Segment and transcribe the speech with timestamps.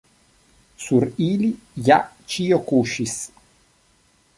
[0.83, 1.51] Sur ili
[1.91, 2.01] ja
[2.35, 3.19] ĉio kuŝis.